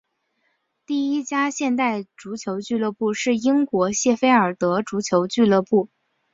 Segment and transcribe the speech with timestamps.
[0.87, 5.89] 第一家现代足球俱乐部是英国谢菲尔德足球俱乐部。